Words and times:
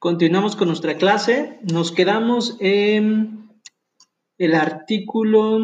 Continuamos 0.00 0.56
con 0.56 0.68
nuestra 0.68 0.96
clase. 0.96 1.58
Nos 1.70 1.92
quedamos 1.92 2.56
en 2.58 3.50
el 4.38 4.54
artículo 4.54 5.58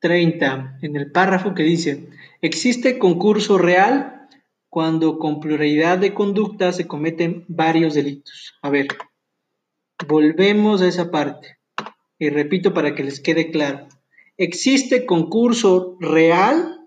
30, 0.00 0.80
en 0.82 0.96
el 0.96 1.10
párrafo 1.10 1.54
que 1.54 1.62
dice, 1.62 2.10
existe 2.42 2.98
concurso 2.98 3.56
real 3.56 4.28
cuando 4.68 5.18
con 5.18 5.40
pluralidad 5.40 5.96
de 5.96 6.12
conductas 6.12 6.76
se 6.76 6.86
cometen 6.86 7.46
varios 7.48 7.94
delitos. 7.94 8.52
A 8.60 8.68
ver, 8.68 8.88
volvemos 10.06 10.82
a 10.82 10.88
esa 10.88 11.10
parte 11.10 11.56
y 12.18 12.28
repito 12.28 12.74
para 12.74 12.94
que 12.94 13.04
les 13.04 13.18
quede 13.20 13.50
claro. 13.50 13.88
Existe 14.36 15.06
concurso 15.06 15.96
real 16.00 16.86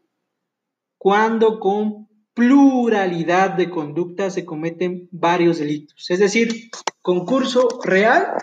cuando 1.00 1.60
con 1.60 2.06
pluralidad 2.36 3.52
de 3.52 3.70
conductas 3.70 4.36
se 4.36 4.46
cometen 4.46 5.08
varios 5.12 5.58
delitos. 5.58 6.10
Es 6.12 6.20
decir, 6.20 6.70
concurso 7.02 7.80
real 7.84 8.38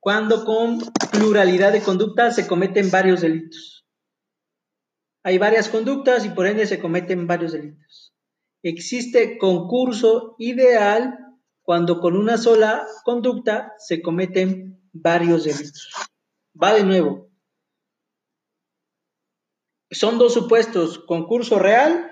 cuando 0.00 0.44
con 0.44 0.80
pluralidad 1.12 1.72
de 1.72 1.82
conductas 1.82 2.34
se 2.34 2.48
cometen 2.48 2.90
varios 2.90 3.20
delitos. 3.20 3.86
Hay 5.22 5.38
varias 5.38 5.68
conductas 5.68 6.24
y 6.24 6.30
por 6.30 6.46
ende 6.46 6.66
se 6.66 6.80
cometen 6.80 7.26
varios 7.28 7.52
delitos. 7.52 8.12
Existe 8.64 9.38
concurso 9.38 10.34
ideal 10.38 11.18
cuando 11.62 12.00
con 12.00 12.16
una 12.16 12.38
sola 12.38 12.86
conducta 13.04 13.74
se 13.78 14.02
cometen 14.02 14.80
varios 14.92 15.44
delitos. 15.44 15.92
Va 16.60 16.72
de 16.72 16.84
nuevo. 16.84 17.30
Son 19.90 20.18
dos 20.18 20.32
supuestos, 20.32 20.98
concurso 20.98 21.58
real 21.58 22.11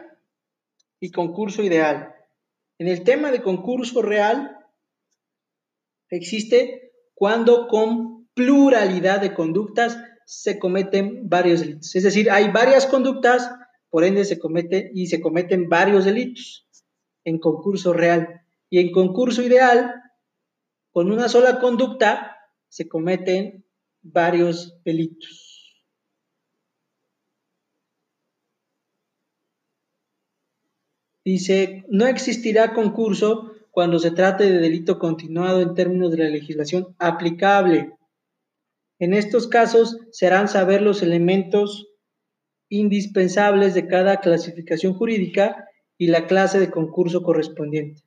y 1.00 1.10
concurso 1.10 1.62
ideal. 1.62 2.14
En 2.78 2.86
el 2.86 3.02
tema 3.02 3.30
de 3.30 3.42
concurso 3.42 4.02
real 4.02 4.56
existe 6.10 6.92
cuando 7.14 7.68
con 7.68 8.28
pluralidad 8.34 9.20
de 9.20 9.34
conductas 9.34 9.98
se 10.24 10.58
cometen 10.58 11.28
varios 11.28 11.60
delitos. 11.60 11.96
Es 11.96 12.04
decir, 12.04 12.30
hay 12.30 12.50
varias 12.50 12.86
conductas, 12.86 13.50
por 13.88 14.04
ende 14.04 14.24
se 14.24 14.38
comete 14.38 14.90
y 14.94 15.06
se 15.06 15.20
cometen 15.20 15.68
varios 15.68 16.04
delitos 16.04 16.68
en 17.24 17.38
concurso 17.38 17.92
real. 17.92 18.42
Y 18.68 18.78
en 18.78 18.92
concurso 18.92 19.42
ideal, 19.42 19.92
con 20.92 21.10
una 21.10 21.28
sola 21.28 21.58
conducta 21.58 22.36
se 22.68 22.88
cometen 22.88 23.64
varios 24.02 24.80
delitos. 24.84 25.49
Dice, 31.24 31.84
no 31.88 32.06
existirá 32.06 32.72
concurso 32.72 33.52
cuando 33.70 33.98
se 33.98 34.10
trate 34.10 34.44
de 34.44 34.58
delito 34.58 34.98
continuado 34.98 35.60
en 35.60 35.74
términos 35.74 36.10
de 36.12 36.18
la 36.18 36.30
legislación 36.30 36.94
aplicable. 36.98 37.92
En 38.98 39.14
estos 39.14 39.46
casos 39.46 39.98
serán 40.10 40.48
saber 40.48 40.82
los 40.82 41.02
elementos 41.02 41.88
indispensables 42.68 43.74
de 43.74 43.86
cada 43.86 44.20
clasificación 44.20 44.94
jurídica 44.94 45.66
y 45.98 46.06
la 46.06 46.26
clase 46.26 46.58
de 46.58 46.70
concurso 46.70 47.22
correspondiente. 47.22 48.02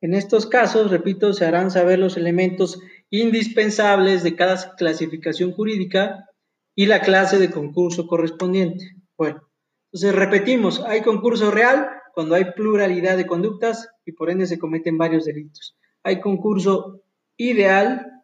En 0.00 0.14
estos 0.14 0.46
casos, 0.46 0.90
repito, 0.92 1.32
se 1.32 1.44
harán 1.44 1.72
saber 1.72 1.98
los 1.98 2.16
elementos 2.16 2.80
indispensables 3.10 4.22
de 4.22 4.36
cada 4.36 4.76
clasificación 4.76 5.52
jurídica 5.52 6.28
y 6.76 6.86
la 6.86 7.00
clase 7.00 7.38
de 7.38 7.50
concurso 7.50 8.06
correspondiente. 8.06 8.94
Bueno, 9.16 9.47
entonces, 9.90 10.14
repetimos, 10.14 10.80
hay 10.80 11.00
concurso 11.00 11.50
real 11.50 11.88
cuando 12.12 12.34
hay 12.34 12.52
pluralidad 12.52 13.16
de 13.16 13.26
conductas 13.26 13.88
y 14.04 14.12
por 14.12 14.28
ende 14.28 14.46
se 14.46 14.58
cometen 14.58 14.98
varios 14.98 15.24
delitos. 15.24 15.78
Hay 16.02 16.20
concurso 16.20 17.00
ideal 17.38 18.22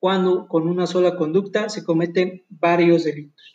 cuando 0.00 0.48
con 0.48 0.66
una 0.66 0.88
sola 0.88 1.16
conducta 1.16 1.68
se 1.68 1.84
cometen 1.84 2.44
varios 2.48 3.04
delitos. 3.04 3.52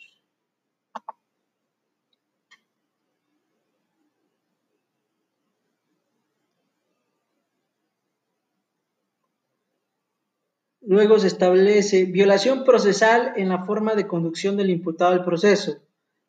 Luego 10.80 11.18
se 11.18 11.26
establece 11.26 12.06
violación 12.06 12.64
procesal 12.64 13.34
en 13.36 13.50
la 13.50 13.66
forma 13.66 13.94
de 13.94 14.06
conducción 14.06 14.56
del 14.56 14.70
imputado 14.70 15.12
al 15.12 15.24
proceso 15.24 15.82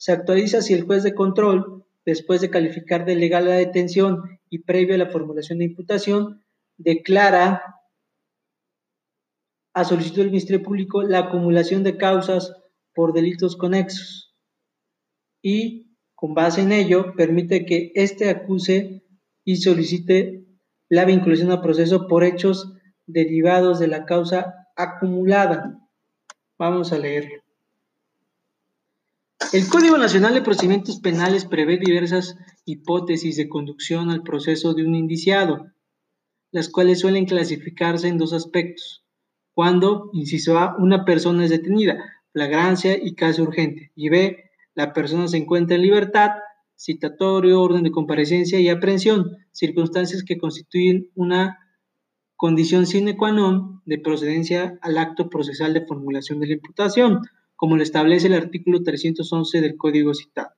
se 0.04 0.12
actualiza 0.12 0.62
si 0.62 0.74
el 0.74 0.84
juez 0.84 1.02
de 1.04 1.14
control, 1.14 1.86
después 2.06 2.42
de 2.42 2.50
calificar 2.50 3.06
de 3.06 3.16
legal 3.16 3.46
la 3.46 3.54
detención 3.54 4.38
y 4.50 4.60
previo 4.60 4.96
a 4.96 4.98
la 4.98 5.10
formulación 5.10 5.60
de 5.60 5.64
imputación, 5.64 6.44
declara 6.76 7.80
a 9.74 9.86
solicitud 9.86 10.18
del 10.18 10.32
Ministerio 10.32 10.62
Público 10.62 11.04
la 11.04 11.20
acumulación 11.20 11.84
de 11.84 11.96
causas 11.96 12.54
por 12.94 13.14
delitos 13.14 13.56
conexos 13.56 14.36
y, 15.42 15.96
con 16.16 16.34
base 16.34 16.64
en 16.64 16.74
ello, 16.74 17.14
permite 17.16 17.66
que 17.66 17.94
éste 17.96 18.30
acuse 18.30 19.06
y 19.46 19.56
solicite 19.56 20.44
la 20.90 21.06
vinculación 21.06 21.50
al 21.50 21.62
proceso 21.62 22.10
por 22.10 22.26
hechos 22.26 22.74
derivados 23.06 23.80
de 23.80 23.88
la 23.88 24.04
causa 24.04 24.68
acumulada. 24.76 25.80
Vamos 26.60 26.92
a 26.92 27.00
leerlo. 27.00 27.43
El 29.52 29.68
Código 29.68 29.98
Nacional 29.98 30.34
de 30.34 30.42
Procedimientos 30.42 31.00
Penales 31.00 31.46
prevé 31.46 31.78
diversas 31.78 32.38
hipótesis 32.66 33.36
de 33.36 33.50
conducción 33.50 34.10
al 34.10 34.24
proceso 34.24 34.74
de 34.74 34.86
un 34.86 34.96
indiciado, 34.96 35.68
las 36.52 36.70
cuales 36.70 37.02
suelen 37.02 37.26
clasificarse 37.26 38.08
en 38.08 38.18
dos 38.18 38.34
aspectos. 38.34 39.04
Cuando, 39.54 40.10
inciso 40.14 40.58
A, 40.58 40.76
una 40.80 41.06
persona 41.06 41.44
es 41.44 41.52
detenida, 41.52 42.04
flagrancia 42.32 42.98
y 43.00 43.14
caso 43.14 43.44
urgente, 43.44 43.92
y 43.96 44.10
B, 44.10 44.52
la 44.74 44.94
persona 44.94 45.28
se 45.28 45.38
encuentra 45.38 45.76
en 45.76 45.84
libertad, 45.84 46.32
citatorio, 46.76 47.62
orden 47.62 47.84
de 47.84 47.92
comparecencia 47.92 48.60
y 48.60 48.70
aprehensión, 48.70 49.38
circunstancias 49.52 50.24
que 50.24 50.38
constituyen 50.38 51.12
una 51.16 51.60
condición 52.36 52.86
sine 52.86 53.16
qua 53.16 53.32
non 53.32 53.82
de 53.86 54.00
procedencia 54.00 54.80
al 54.82 54.98
acto 54.98 55.30
procesal 55.30 55.74
de 55.74 55.86
formulación 55.86 56.40
de 56.40 56.48
la 56.48 56.54
imputación 56.54 57.22
como 57.64 57.78
lo 57.78 57.84
establece 57.84 58.28
el 58.28 58.34
artículo 58.34 58.84
311 58.84 59.62
del 59.62 59.78
Código 59.78 60.14
citado. 60.14 60.50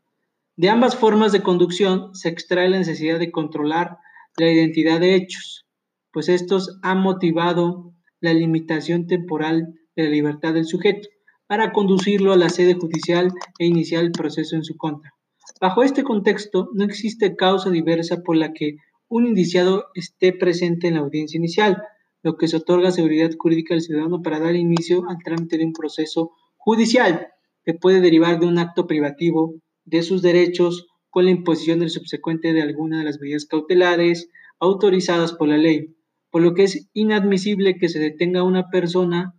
De 0.56 0.70
ambas 0.70 0.96
formas 0.96 1.32
de 1.32 1.44
conducción 1.44 2.16
se 2.16 2.30
extrae 2.30 2.68
la 2.68 2.80
necesidad 2.80 3.20
de 3.20 3.30
controlar 3.30 4.00
la 4.38 4.52
identidad 4.52 5.00
de 5.00 5.14
hechos, 5.14 5.68
pues 6.12 6.30
estos 6.30 6.80
han 6.82 7.02
motivado 7.02 7.94
la 8.22 8.34
limitación 8.34 9.06
temporal 9.06 9.76
de 9.96 10.04
la 10.06 10.10
libertad 10.10 10.56
del 10.56 10.66
sujeto 10.66 11.08
para 11.46 11.74
conducirlo 11.74 12.34
a 12.34 12.38
la 12.38 12.50
sede 12.50 12.74
judicial 12.74 13.32
e 13.60 13.68
iniciar 13.68 14.04
el 14.04 14.12
proceso 14.12 14.56
en 14.56 14.64
su 14.64 14.76
contra. 14.76 15.14
Bajo 15.62 15.84
este 15.84 16.04
contexto, 16.04 16.70
no 16.74 16.86
existe 16.86 17.36
causa 17.36 17.70
diversa 17.70 18.24
por 18.24 18.36
la 18.36 18.52
que 18.52 18.78
un 19.10 19.28
indiciado 19.28 19.90
esté 19.94 20.34
presente 20.34 20.88
en 20.88 20.96
la 20.96 21.02
audiencia 21.02 21.38
inicial, 21.38 21.84
lo 22.24 22.36
que 22.36 22.48
se 22.48 22.58
otorga 22.58 22.90
seguridad 22.90 23.30
jurídica 23.38 23.76
al 23.76 23.82
ciudadano 23.82 24.24
para 24.24 24.40
dar 24.40 24.56
inicio 24.56 25.08
al 25.08 25.20
trámite 25.24 25.60
de 25.60 25.66
un 25.66 25.74
proceso 25.74 26.32
judicial, 26.66 27.28
que 27.64 27.76
puede 27.76 28.02
derivar 28.02 28.40
de 28.40 28.48
un 28.48 28.58
acto 28.58 28.88
privativo 28.88 29.54
de 29.86 30.02
sus 30.02 30.24
derechos 30.24 30.88
con 31.12 31.26
la 31.26 31.32
imposición 31.32 31.80
del 31.80 31.92
subsecuente 31.92 32.54
de 32.54 32.64
alguna 32.64 32.98
de 32.98 33.06
las 33.06 33.20
medidas 33.20 33.46
cautelares 33.46 34.30
autorizadas 34.60 35.34
por 35.34 35.48
la 35.48 35.58
ley, 35.58 35.96
por 36.32 36.42
lo 36.42 36.56
que 36.56 36.64
es 36.64 36.90
inadmisible 36.94 37.78
que 37.78 37.88
se 37.88 38.00
detenga 38.00 38.40
a 38.40 38.44
una 38.44 38.70
persona 38.72 39.36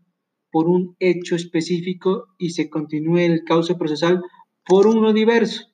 por 0.53 0.69
un 0.69 0.94
hecho 1.00 1.34
específico 1.34 2.28
y 2.38 2.50
se 2.50 2.70
continúe 2.70 3.19
el 3.19 3.43
cauce 3.43 3.75
procesal 3.75 4.22
por 4.64 4.87
uno 4.87 5.12
diverso. 5.12 5.64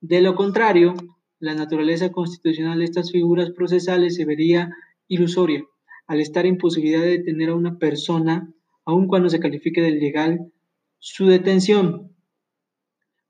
De 0.00 0.22
lo 0.22 0.34
contrario, 0.34 0.94
la 1.38 1.54
naturaleza 1.54 2.10
constitucional 2.10 2.78
de 2.78 2.86
estas 2.86 3.12
figuras 3.12 3.50
procesales 3.50 4.16
se 4.16 4.24
vería 4.24 4.70
ilusoria 5.08 5.62
al 6.06 6.20
estar 6.20 6.46
en 6.46 6.56
posibilidad 6.56 7.02
de 7.02 7.18
detener 7.18 7.50
a 7.50 7.54
una 7.54 7.78
persona, 7.78 8.50
aun 8.86 9.08
cuando 9.08 9.28
se 9.28 9.40
califique 9.40 9.82
de 9.82 9.90
legal 9.90 10.52
su 10.98 11.26
detención, 11.26 12.16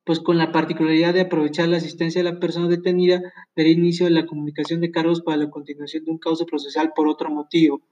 pues 0.04 0.20
con 0.20 0.38
la 0.38 0.52
particularidad 0.52 1.14
de 1.14 1.22
aprovechar 1.22 1.68
la 1.68 1.78
asistencia 1.78 2.22
de 2.22 2.30
la 2.30 2.38
persona 2.38 2.68
detenida 2.68 3.20
del 3.56 3.66
inicio 3.66 4.06
de 4.06 4.12
la 4.12 4.26
comunicación 4.26 4.80
de 4.80 4.90
cargos 4.92 5.20
para 5.22 5.36
la 5.36 5.50
continuación 5.50 6.04
de 6.04 6.12
un 6.12 6.18
causa 6.18 6.44
procesal 6.44 6.92
por 6.94 7.08
otro 7.08 7.28
motivo, 7.28 7.82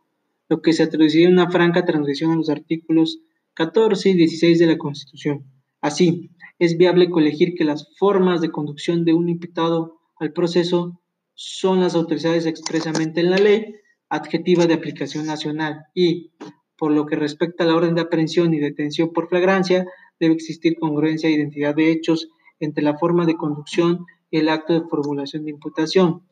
lo 0.49 0.62
que 0.62 0.73
se 0.73 0.87
traduciría 0.87 1.26
en 1.26 1.32
una 1.32 1.50
franca 1.50 1.85
transgresión 1.85 2.31
a 2.31 2.37
los 2.37 2.50
artículos 2.50 3.21
14 3.55 4.11
y 4.11 4.15
16 4.15 4.59
de 4.59 4.67
la 4.67 4.79
Constitución. 4.79 5.44
Así, 5.81 6.31
es 6.59 6.77
viable 6.77 7.11
colegir 7.11 7.55
que 7.55 7.65
las 7.65 7.88
formas 7.99 8.41
de 8.41 8.50
conducción 8.50 9.05
de 9.05 9.12
un 9.12 9.29
imputado 9.29 10.00
al 10.17 10.32
proceso 10.32 11.00
son 11.35 11.81
las 11.81 11.94
autorizadas 11.94 12.47
expresamente 12.47 13.20
en 13.20 13.31
la 13.31 13.38
ley, 13.38 13.75
adjetiva 14.09 14.67
de 14.67 14.75
aplicación 14.75 15.27
nacional 15.27 15.87
y, 15.94 16.32
por 16.76 16.93
lo 16.93 17.06
que 17.06 17.17
respecta 17.17 17.65
a 17.65 17.67
la 17.67 17.76
orden 17.76 17.94
de 17.94 18.03
aprehensión 18.03 18.53
y 18.55 18.59
detención 18.59 19.12
por 19.12 19.29
flagrancia, 19.29 19.87
debe 20.19 20.35
existir 20.35 20.76
congruencia 20.79 21.29
e 21.29 21.32
identidad 21.32 21.75
de 21.75 21.91
hechos 21.91 22.29
entre 22.61 22.82
la 22.82 22.99
forma 22.99 23.26
de 23.26 23.37
conducción 23.37 24.06
el 24.31 24.49
acto 24.49 24.73
de 24.73 24.88
formulación 24.88 25.44
de 25.44 25.50
imputación, 25.50 26.23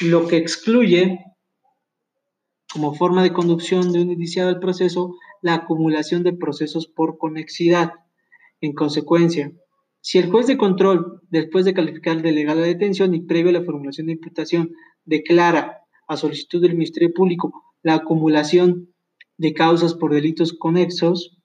lo 0.00 0.26
que 0.26 0.38
excluye 0.38 1.20
como 2.72 2.94
forma 2.94 3.22
de 3.22 3.32
conducción 3.32 3.92
de 3.92 4.02
un 4.02 4.10
iniciado 4.10 4.48
al 4.48 4.58
proceso 4.58 5.14
la 5.40 5.54
acumulación 5.54 6.24
de 6.24 6.32
procesos 6.32 6.88
por 6.88 7.16
conexidad. 7.16 7.92
En 8.60 8.72
consecuencia, 8.72 9.52
si 10.00 10.18
el 10.18 10.30
juez 10.30 10.46
de 10.46 10.56
control, 10.56 11.22
después 11.30 11.64
de 11.64 11.74
calificar 11.74 12.22
de 12.22 12.32
legal 12.32 12.60
la 12.60 12.66
detención 12.66 13.14
y 13.14 13.20
previo 13.20 13.50
a 13.50 13.60
la 13.60 13.64
formulación 13.64 14.08
de 14.08 14.14
imputación, 14.14 14.72
declara 15.04 15.82
a 16.08 16.16
solicitud 16.16 16.60
del 16.60 16.72
Ministerio 16.72 17.12
Público 17.14 17.74
la 17.82 17.94
acumulación 17.94 18.94
de 19.38 19.54
causas 19.54 19.94
por 19.94 20.14
delitos 20.14 20.52
conexos 20.52 21.38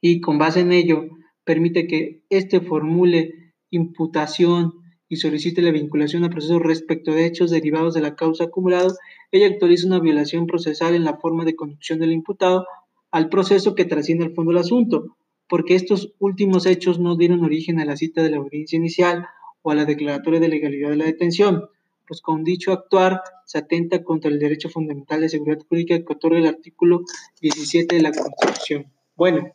y 0.00 0.20
con 0.20 0.38
base 0.38 0.60
en 0.60 0.72
ello 0.72 1.04
permite 1.44 1.86
que 1.86 2.22
éste 2.28 2.60
formule 2.60 3.54
imputación 3.70 4.74
y 5.08 5.16
solicite 5.16 5.62
la 5.62 5.70
vinculación 5.70 6.24
a 6.24 6.30
proceso 6.30 6.58
respecto 6.58 7.12
de 7.12 7.26
hechos 7.26 7.50
derivados 7.50 7.94
de 7.94 8.02
la 8.02 8.14
causa 8.14 8.44
acumulada, 8.44 8.94
ella 9.32 9.46
actualiza 9.46 9.86
una 9.86 10.00
violación 10.00 10.46
procesal 10.46 10.94
en 10.94 11.04
la 11.04 11.16
forma 11.16 11.44
de 11.44 11.56
conducción 11.56 11.98
del 11.98 12.12
imputado 12.12 12.66
al 13.10 13.28
proceso 13.30 13.74
que 13.74 13.86
trasciende 13.86 14.26
al 14.26 14.34
fondo 14.34 14.52
del 14.52 14.60
asunto, 14.60 15.16
porque 15.48 15.74
estos 15.74 16.14
últimos 16.18 16.66
hechos 16.66 16.98
no 16.98 17.16
dieron 17.16 17.42
origen 17.42 17.80
a 17.80 17.86
la 17.86 17.96
cita 17.96 18.22
de 18.22 18.30
la 18.30 18.36
audiencia 18.36 18.76
inicial 18.76 19.26
o 19.62 19.70
a 19.70 19.74
la 19.74 19.86
declaratoria 19.86 20.40
de 20.40 20.48
legalidad 20.48 20.90
de 20.90 20.96
la 20.96 21.06
detención, 21.06 21.64
pues 22.08 22.22
con 22.22 22.42
dicho 22.42 22.72
actuar 22.72 23.22
se 23.44 23.58
atenta 23.58 24.02
contra 24.02 24.30
el 24.30 24.38
derecho 24.38 24.70
fundamental 24.70 25.20
de 25.20 25.28
seguridad 25.28 25.60
jurídica 25.68 25.98
que 25.98 26.12
otorga 26.12 26.38
el 26.38 26.46
artículo 26.46 27.02
17 27.40 27.96
de 27.96 28.02
la 28.02 28.12
Constitución. 28.12 28.90
Bueno, 29.14 29.52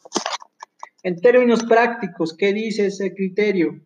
en 1.02 1.20
términos 1.20 1.64
prácticos, 1.64 2.36
¿qué 2.38 2.54
dice 2.54 2.86
ese 2.86 3.14
criterio? 3.14 3.82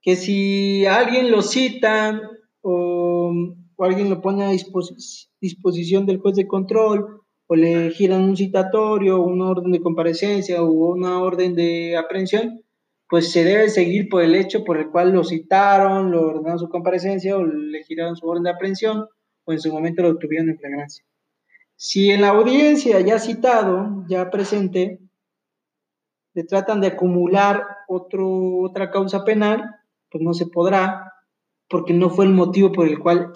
Que 0.00 0.16
si 0.16 0.86
alguien 0.86 1.30
lo 1.30 1.42
cita 1.42 2.20
o, 2.62 3.32
alguien 3.78 4.08
lo 4.10 4.20
pone 4.20 4.44
a 4.44 4.50
disposición 5.40 6.06
del 6.06 6.18
juez 6.18 6.34
de 6.34 6.46
control 6.46 7.22
o 7.46 7.54
le 7.54 7.90
giran 7.90 8.22
un 8.22 8.36
citatorio, 8.36 9.20
una 9.20 9.50
orden 9.50 9.70
de 9.70 9.80
comparecencia 9.80 10.62
o 10.62 10.70
una 10.70 11.20
orden 11.20 11.54
de 11.54 11.96
aprehensión, 11.96 12.62
pues 13.08 13.30
se 13.30 13.44
debe 13.44 13.68
seguir 13.68 14.08
por 14.08 14.22
el 14.22 14.34
hecho 14.34 14.64
por 14.64 14.78
el 14.78 14.90
cual 14.90 15.12
lo 15.12 15.22
citaron, 15.22 16.10
lo 16.10 16.22
ordenaron 16.22 16.58
su 16.58 16.68
comparecencia 16.68 17.36
o 17.36 17.44
le 17.44 17.84
giraron 17.84 18.16
su 18.16 18.26
orden 18.26 18.44
de 18.44 18.50
aprehensión 18.50 19.06
o 19.44 19.52
en 19.52 19.60
su 19.60 19.72
momento 19.72 20.02
lo 20.02 20.18
tuvieron 20.18 20.50
en 20.50 20.58
flagrancia. 20.58 21.04
Si 21.76 22.10
en 22.10 22.22
la 22.22 22.28
audiencia 22.28 23.00
ya 23.00 23.18
citado, 23.18 24.04
ya 24.08 24.30
presente, 24.30 24.98
le 26.34 26.44
tratan 26.44 26.80
de 26.80 26.88
acumular 26.88 27.64
otro, 27.88 28.58
otra 28.58 28.90
causa 28.90 29.24
penal, 29.24 29.76
pues 30.10 30.22
no 30.22 30.34
se 30.34 30.46
podrá, 30.46 31.12
porque 31.68 31.92
no 31.92 32.10
fue 32.10 32.24
el 32.24 32.32
motivo 32.32 32.72
por 32.72 32.86
el 32.86 32.98
cual 32.98 33.32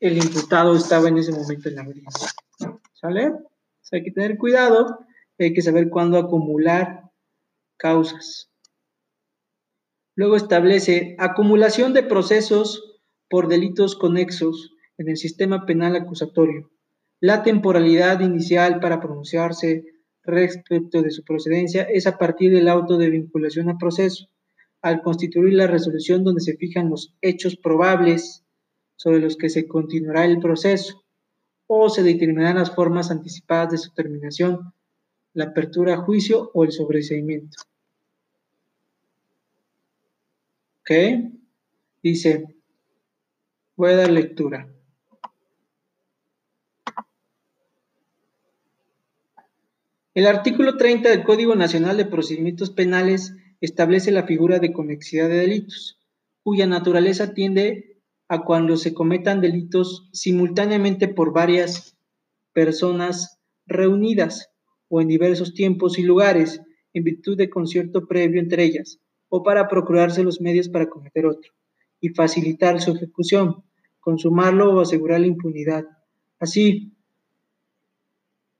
el 0.00 0.16
imputado 0.16 0.74
estaba 0.74 1.08
en 1.08 1.18
ese 1.18 1.32
momento 1.32 1.68
en 1.68 1.74
la 1.76 1.82
audiencia. 1.82 2.28
¿Sale? 2.94 3.32
hay 3.92 4.02
que 4.02 4.10
tener 4.10 4.36
cuidado, 4.36 4.98
hay 5.38 5.52
que 5.52 5.62
saber 5.62 5.88
cuándo 5.90 6.18
acumular 6.18 7.10
causas. 7.76 8.50
Luego 10.16 10.36
establece 10.36 11.14
acumulación 11.18 11.92
de 11.92 12.02
procesos 12.02 12.98
por 13.28 13.48
delitos 13.48 13.96
conexos 13.96 14.72
en 14.96 15.10
el 15.10 15.18
sistema 15.18 15.66
penal 15.66 15.94
acusatorio. 15.94 16.70
La 17.20 17.42
temporalidad 17.42 18.20
inicial 18.20 18.80
para 18.80 18.98
pronunciarse 18.98 19.84
respecto 20.22 21.02
de 21.02 21.10
su 21.10 21.22
procedencia 21.22 21.82
es 21.82 22.06
a 22.06 22.16
partir 22.16 22.50
del 22.50 22.68
auto 22.68 22.96
de 22.96 23.10
vinculación 23.10 23.68
a 23.68 23.76
proceso, 23.76 24.28
al 24.80 25.02
constituir 25.02 25.52
la 25.52 25.66
resolución 25.66 26.24
donde 26.24 26.40
se 26.40 26.56
fijan 26.56 26.88
los 26.88 27.14
hechos 27.20 27.56
probables 27.56 28.42
sobre 28.96 29.20
los 29.20 29.36
que 29.36 29.50
se 29.50 29.68
continuará 29.68 30.24
el 30.24 30.40
proceso 30.40 31.04
o 31.66 31.90
se 31.90 32.02
determinarán 32.02 32.56
las 32.56 32.74
formas 32.74 33.10
anticipadas 33.10 33.70
de 33.70 33.78
su 33.78 33.92
terminación, 33.92 34.72
la 35.34 35.44
apertura 35.44 35.94
a 35.94 35.98
juicio 35.98 36.50
o 36.54 36.64
el 36.64 36.72
sobreseimiento. 36.72 37.58
¿Ok? 40.88 41.32
Dice, 42.00 42.44
voy 43.74 43.90
a 43.90 43.96
dar 43.96 44.10
lectura. 44.10 44.72
El 50.14 50.26
artículo 50.28 50.76
30 50.76 51.08
del 51.08 51.24
Código 51.24 51.56
Nacional 51.56 51.96
de 51.96 52.04
Procedimientos 52.04 52.70
Penales 52.70 53.34
establece 53.60 54.12
la 54.12 54.28
figura 54.28 54.60
de 54.60 54.72
conexidad 54.72 55.28
de 55.28 55.38
delitos, 55.38 55.98
cuya 56.44 56.68
naturaleza 56.68 57.34
tiende 57.34 58.00
a 58.28 58.44
cuando 58.44 58.76
se 58.76 58.94
cometan 58.94 59.40
delitos 59.40 60.08
simultáneamente 60.12 61.08
por 61.08 61.32
varias 61.32 61.96
personas 62.52 63.40
reunidas 63.66 64.52
o 64.88 65.00
en 65.00 65.08
diversos 65.08 65.52
tiempos 65.52 65.98
y 65.98 66.04
lugares 66.04 66.60
en 66.92 67.02
virtud 67.02 67.36
de 67.36 67.50
concierto 67.50 68.06
previo 68.06 68.40
entre 68.40 68.62
ellas, 68.62 69.00
o 69.28 69.42
para 69.42 69.68
procurarse 69.68 70.22
los 70.22 70.40
medios 70.40 70.68
para 70.68 70.88
cometer 70.88 71.26
otro, 71.26 71.52
y 72.00 72.10
facilitar 72.10 72.80
su 72.80 72.92
ejecución, 72.92 73.64
consumarlo 74.00 74.74
o 74.74 74.80
asegurar 74.80 75.20
la 75.20 75.26
impunidad. 75.26 75.84
Así, 76.38 76.92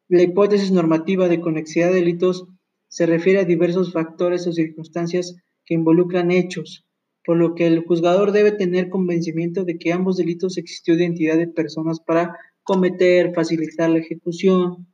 la 0.09 0.23
hipótesis 0.23 0.71
normativa 0.71 1.29
de 1.29 1.41
conexidad 1.41 1.89
de 1.89 1.97
delitos 1.97 2.47
se 2.89 3.07
refiere 3.07 3.41
a 3.41 3.45
diversos 3.45 3.93
factores 3.93 4.47
o 4.47 4.53
circunstancias 4.53 5.37
que 5.65 5.75
involucran 5.75 6.31
hechos, 6.31 6.87
por 7.25 7.37
lo 7.37 7.55
que 7.55 7.67
el 7.67 7.85
juzgador 7.85 8.31
debe 8.31 8.53
tener 8.53 8.89
convencimiento 8.89 9.65
de 9.65 9.79
que 9.79 9.93
ambos 9.93 10.17
delitos 10.17 10.59
existió 10.59 10.95
identidad 10.95 11.37
de 11.37 11.49
personas 11.49 11.99
para 12.01 12.37
cometer, 12.63 13.35
facilitar 13.35 13.91
la 13.91 13.99
ejecución, 13.99 14.87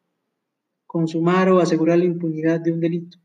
consumar 0.86 1.50
o 1.50 1.60
asegurar 1.60 1.98
la 1.98 2.06
impunidad 2.06 2.60
de 2.60 2.72
un 2.72 2.80
delito. 2.80 3.18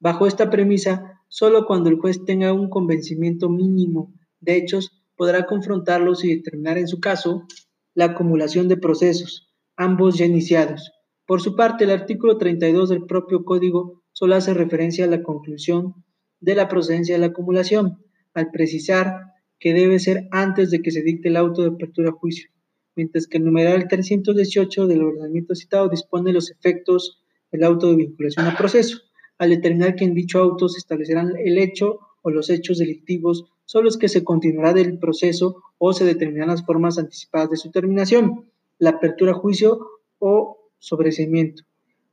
Bajo 0.00 0.26
esta 0.26 0.50
premisa, 0.50 1.19
Solo 1.32 1.64
cuando 1.64 1.88
el 1.90 2.00
juez 2.00 2.24
tenga 2.24 2.52
un 2.52 2.68
convencimiento 2.68 3.48
mínimo 3.48 4.12
de 4.40 4.56
hechos 4.56 5.00
podrá 5.14 5.46
confrontarlos 5.46 6.24
y 6.24 6.34
determinar 6.34 6.76
en 6.76 6.88
su 6.88 6.98
caso 6.98 7.46
la 7.94 8.06
acumulación 8.06 8.66
de 8.66 8.76
procesos, 8.76 9.48
ambos 9.76 10.18
ya 10.18 10.26
iniciados. 10.26 10.90
Por 11.26 11.40
su 11.40 11.54
parte, 11.54 11.84
el 11.84 11.92
artículo 11.92 12.36
32 12.36 12.88
del 12.88 13.06
propio 13.06 13.44
código 13.44 14.02
solo 14.10 14.34
hace 14.34 14.54
referencia 14.54 15.04
a 15.04 15.08
la 15.08 15.22
conclusión 15.22 16.04
de 16.40 16.56
la 16.56 16.66
procedencia 16.66 17.14
de 17.14 17.20
la 17.20 17.26
acumulación, 17.26 18.04
al 18.34 18.50
precisar 18.50 19.26
que 19.60 19.72
debe 19.72 20.00
ser 20.00 20.26
antes 20.32 20.72
de 20.72 20.82
que 20.82 20.90
se 20.90 21.02
dicte 21.02 21.28
el 21.28 21.36
auto 21.36 21.62
de 21.62 21.68
apertura 21.68 22.08
a 22.08 22.12
juicio, 22.12 22.50
mientras 22.96 23.28
que 23.28 23.38
el 23.38 23.44
numeral 23.44 23.86
318 23.86 24.88
del 24.88 25.04
ordenamiento 25.04 25.54
citado 25.54 25.88
dispone 25.88 26.32
los 26.32 26.50
efectos 26.50 27.22
del 27.52 27.62
auto 27.62 27.88
de 27.88 27.96
vinculación 27.96 28.46
a 28.46 28.56
proceso 28.56 28.98
al 29.40 29.48
determinar 29.48 29.96
que 29.96 30.04
en 30.04 30.12
dicho 30.12 30.38
auto 30.38 30.68
se 30.68 30.78
establecerán 30.78 31.32
el 31.42 31.56
hecho 31.56 32.00
o 32.20 32.30
los 32.30 32.50
hechos 32.50 32.76
delictivos 32.76 33.46
son 33.64 33.84
los 33.84 33.96
que 33.96 34.10
se 34.10 34.22
continuará 34.22 34.74
del 34.74 34.98
proceso 34.98 35.62
o 35.78 35.94
se 35.94 36.04
determinarán 36.04 36.50
las 36.50 36.66
formas 36.66 36.98
anticipadas 36.98 37.48
de 37.48 37.56
su 37.56 37.70
terminación, 37.70 38.44
la 38.78 38.90
apertura 38.90 39.32
a 39.32 39.36
juicio 39.36 39.80
o 40.18 40.68
sobreseimiento. 40.78 41.62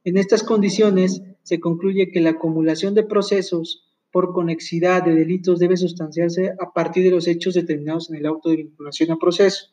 En 0.05 0.15
estas 0.15 0.41
condiciones 0.41 1.22
se 1.43 1.60
concluye 1.60 2.12
que 2.12 2.22
la 2.22 2.29
acumulación 2.29 2.93
de 2.93 3.03
procesos 3.03 3.84
por 4.10 4.31
conexidad 4.31 5.03
de 5.03 5.13
delitos 5.13 5.60
debe 5.60 5.75
sustanciarse 5.75 6.53
a 6.57 6.72
partir 6.72 7.03
de 7.03 7.12
los 7.12 7.27
hechos 7.27 7.55
determinados 7.55 8.10
en 8.10 8.15
el 8.15 8.25
auto 8.25 8.48
de 8.48 8.55
vinculación 8.55 9.12
a 9.12 9.17
proceso 9.17 9.65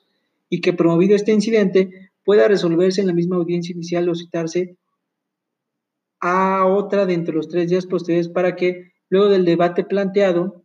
y 0.50 0.60
que 0.60 0.72
promovido 0.72 1.14
este 1.14 1.30
incidente 1.30 2.10
pueda 2.24 2.48
resolverse 2.48 3.00
en 3.00 3.06
la 3.06 3.12
misma 3.12 3.36
audiencia 3.36 3.72
inicial 3.72 4.08
o 4.08 4.16
citarse 4.16 4.76
a 6.26 6.64
otra 6.64 7.04
dentro 7.04 7.32
de 7.32 7.36
los 7.36 7.48
tres 7.48 7.68
días 7.68 7.84
posteriores 7.84 8.28
para 8.28 8.56
que 8.56 8.92
luego 9.10 9.28
del 9.28 9.44
debate 9.44 9.84
planteado, 9.84 10.64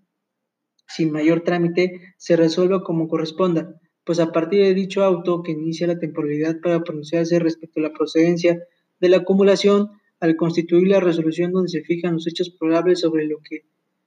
sin 0.88 1.12
mayor 1.12 1.42
trámite, 1.42 2.00
se 2.18 2.38
resuelva 2.38 2.82
como 2.82 3.10
corresponda, 3.10 3.76
pues 4.06 4.22
a 4.22 4.32
partir 4.32 4.64
de 4.64 4.74
dicho 4.74 5.04
auto 5.04 5.44
que 5.44 5.52
inicia 5.52 5.86
la 5.86 6.00
temporalidad 6.00 6.62
para 6.62 6.82
pronunciarse 6.82 7.40
respecto 7.40 7.82
a 7.82 7.84
la 7.84 7.92
procedencia 7.92 8.64
de 9.02 9.10
la 9.10 9.18
acumulación, 9.18 9.90
al 10.22 10.38
constituir 10.38 10.88
la 10.88 11.02
resolución 11.02 11.52
donde 11.52 11.68
se 11.68 11.82
fijan 11.82 12.14
los 12.14 12.26
hechos 12.26 12.52
probables 12.52 13.02
sobre 13.02 13.26
lo 13.26 13.40
que 13.40 13.66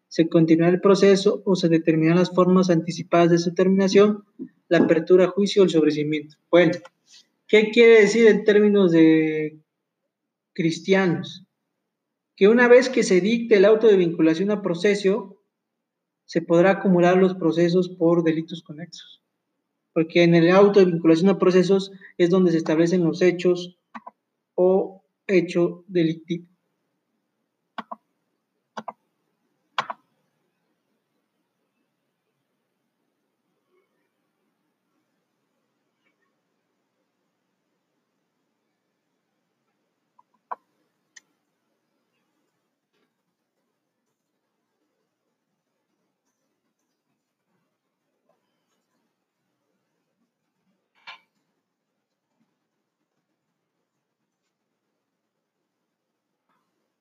se 0.08 0.30
continuará 0.30 0.72
el 0.72 0.80
proceso 0.80 1.42
o 1.44 1.54
se 1.54 1.68
determinan 1.68 2.16
las 2.16 2.30
formas 2.30 2.70
anticipadas 2.70 3.30
de 3.30 3.38
su 3.38 3.52
terminación, 3.52 4.24
la 4.68 4.78
apertura 4.78 5.28
juicio 5.28 5.60
o 5.60 5.64
el 5.66 5.70
sobrecimiento. 5.70 6.36
Bueno, 6.50 6.72
¿qué 7.46 7.70
quiere 7.70 8.00
decir 8.00 8.26
en 8.26 8.42
términos 8.44 8.90
de 8.90 9.61
cristianos, 10.52 11.46
que 12.36 12.48
una 12.48 12.68
vez 12.68 12.88
que 12.88 13.02
se 13.02 13.20
dicte 13.20 13.56
el 13.56 13.64
auto 13.64 13.86
de 13.86 13.96
vinculación 13.96 14.50
a 14.50 14.62
proceso, 14.62 15.42
se 16.24 16.42
podrá 16.42 16.72
acumular 16.72 17.16
los 17.16 17.34
procesos 17.34 17.88
por 17.88 18.22
delitos 18.22 18.62
conexos. 18.62 19.22
Porque 19.92 20.22
en 20.22 20.34
el 20.34 20.50
auto 20.50 20.80
de 20.80 20.86
vinculación 20.86 21.28
a 21.28 21.38
procesos 21.38 21.92
es 22.16 22.30
donde 22.30 22.52
se 22.52 22.58
establecen 22.58 23.04
los 23.04 23.20
hechos 23.20 23.78
o 24.54 25.04
hecho 25.26 25.84
delictivo. 25.88 26.51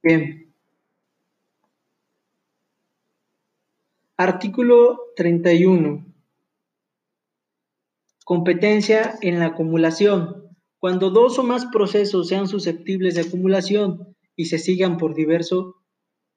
Bien. 0.04 0.52
Artículo 4.18 5.00
31. 5.16 6.06
Competencia 8.26 9.18
en 9.22 9.40
la 9.40 9.48
acumulación. 9.48 10.50
Cuando 10.80 11.12
dos 11.12 11.38
o 11.38 11.44
más 11.44 11.68
procesos 11.68 12.30
sean 12.30 12.48
susceptibles 12.48 13.14
de 13.14 13.22
acumulación 13.22 14.16
y 14.36 14.46
se 14.46 14.58
sigan 14.58 14.98
por 14.98 15.14
diverso 15.14 15.76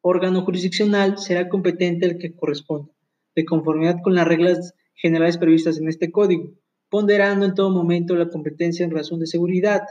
órgano 0.02 0.42
jurisdiccional, 0.42 1.16
será 1.16 1.48
competente 1.48 2.04
el 2.04 2.18
que 2.18 2.34
corresponda, 2.34 2.92
de 3.34 3.46
conformidad 3.46 3.96
con 4.02 4.14
las 4.14 4.28
reglas 4.28 4.74
generales 4.94 5.38
previstas 5.38 5.78
en 5.78 5.88
este 5.88 6.12
código, 6.12 6.52
ponderando 6.90 7.46
en 7.46 7.54
todo 7.54 7.70
momento 7.70 8.14
la 8.14 8.28
competencia 8.28 8.84
en 8.84 8.90
razón 8.90 9.20
de 9.20 9.26
seguridad. 9.26 9.82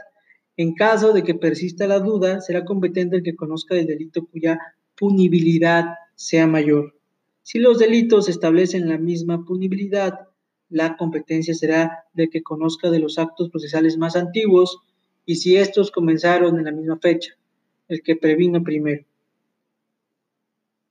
En 0.56 0.74
caso 0.74 1.12
de 1.12 1.22
que 1.24 1.34
persista 1.34 1.86
la 1.86 1.98
duda, 1.98 2.40
será 2.40 2.64
competente 2.64 3.16
el 3.16 3.22
que 3.22 3.34
conozca 3.34 3.74
el 3.74 3.86
delito 3.86 4.26
cuya 4.26 4.58
punibilidad 4.96 5.86
sea 6.14 6.46
mayor. 6.46 6.94
Si 7.42 7.58
los 7.58 7.78
delitos 7.78 8.28
establecen 8.28 8.88
la 8.88 8.98
misma 8.98 9.44
punibilidad, 9.44 10.28
la 10.70 10.96
competencia 10.96 11.54
será 11.54 12.04
del 12.12 12.30
que 12.30 12.42
conozca 12.42 12.90
de 12.90 13.00
los 13.00 13.18
actos 13.18 13.50
procesales 13.50 13.96
más 13.96 14.16
antiguos 14.16 14.78
y 15.26 15.36
si 15.36 15.56
estos 15.56 15.90
comenzaron 15.90 16.58
en 16.58 16.64
la 16.64 16.72
misma 16.72 16.98
fecha, 16.98 17.34
el 17.88 18.02
que 18.02 18.16
previno 18.16 18.62
primero. 18.62 19.04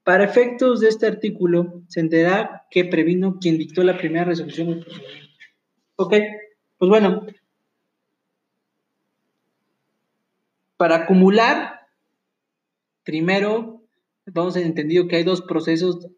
Para 0.04 0.26
efectos 0.26 0.82
de 0.82 0.90
este 0.90 1.08
artículo, 1.08 1.82
se 1.88 2.02
entenderá 2.02 2.66
que 2.70 2.86
previno 2.86 3.40
quien 3.40 3.58
dictó 3.58 3.84
la 3.84 3.98
primera 3.98 4.26
resolución 4.26 4.68
del 4.70 4.84
procedimiento. 4.84 5.34
Ok, 5.96 6.14
pues 6.78 6.90
bueno, 6.90 7.26
para 10.84 10.98
acumular, 10.98 11.80
primero, 13.06 13.86
vamos 14.26 14.58
entendido 14.58 15.08
que 15.08 15.16
hay 15.16 15.24
dos 15.24 15.42
procesos 15.42 16.10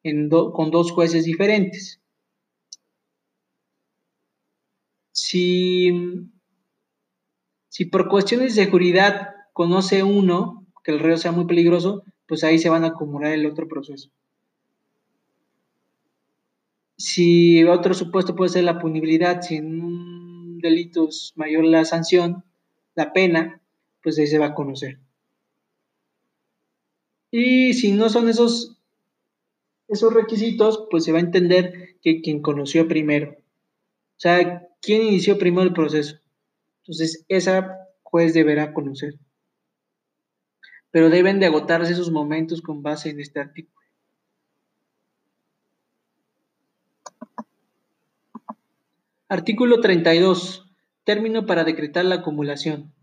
con 0.00 0.70
dos 0.70 0.92
jueces 0.92 1.26
diferentes. 1.26 2.00
Si, 5.12 5.92
si 7.68 7.84
por 7.84 8.08
cuestiones 8.08 8.54
de 8.54 8.64
seguridad 8.64 9.28
conoce 9.52 10.02
uno 10.02 10.66
que 10.82 10.92
el 10.92 10.98
reo 10.98 11.18
sea 11.18 11.32
muy 11.32 11.44
peligroso, 11.44 12.04
pues 12.26 12.44
ahí 12.44 12.58
se 12.58 12.70
van 12.70 12.84
a 12.84 12.94
acumular 12.94 13.34
el 13.34 13.44
otro 13.44 13.68
proceso. 13.68 14.08
Si 16.96 17.62
otro 17.64 17.92
supuesto 17.92 18.34
puede 18.34 18.52
ser 18.52 18.64
la 18.64 18.78
punibilidad, 18.78 19.42
si 19.42 19.56
en 19.56 19.82
un 19.82 20.60
delito 20.60 21.10
mayor 21.36 21.66
la 21.66 21.84
sanción, 21.84 22.42
la 22.94 23.12
pena, 23.12 23.60
pues 24.02 24.18
ahí 24.18 24.26
se 24.26 24.38
va 24.38 24.46
a 24.46 24.54
conocer. 24.54 24.98
Y 27.30 27.72
si 27.74 27.92
no 27.92 28.08
son 28.08 28.28
esos, 28.28 28.76
esos 29.88 30.12
requisitos, 30.12 30.86
pues 30.90 31.04
se 31.04 31.12
va 31.12 31.18
a 31.18 31.22
entender 31.22 31.96
que 32.02 32.20
quien 32.20 32.42
conoció 32.42 32.88
primero. 32.88 33.32
O 33.32 34.20
sea, 34.22 34.68
¿quién 34.80 35.02
inició 35.02 35.38
primero 35.38 35.62
el 35.62 35.72
proceso? 35.72 36.16
Entonces, 36.82 37.24
esa 37.28 37.88
juez 38.02 38.34
deberá 38.34 38.72
conocer 38.72 39.18
pero 40.92 41.08
deben 41.08 41.40
de 41.40 41.46
agotarse 41.46 41.92
esos 41.92 42.12
momentos 42.12 42.60
con 42.62 42.82
base 42.82 43.10
en 43.10 43.18
este 43.18 43.40
artículo. 43.40 43.82
Artículo 49.28 49.80
32. 49.80 50.70
Término 51.04 51.46
para 51.46 51.64
decretar 51.64 52.04
la 52.04 52.16
acumulación. 52.16 52.94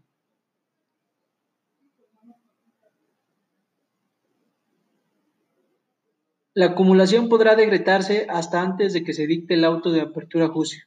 La 6.53 6.67
acumulación 6.67 7.29
podrá 7.29 7.55
decretarse 7.55 8.27
hasta 8.29 8.61
antes 8.61 8.93
de 8.93 9.03
que 9.03 9.13
se 9.13 9.27
dicte 9.27 9.53
el 9.53 9.63
auto 9.63 9.91
de 9.91 10.01
apertura 10.01 10.45
a 10.45 10.49
juicio. 10.49 10.85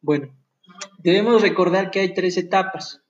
Bueno, 0.00 0.36
debemos 0.98 1.42
recordar 1.42 1.90
que 1.90 2.00
hay 2.00 2.14
tres 2.14 2.36
etapas 2.36 3.04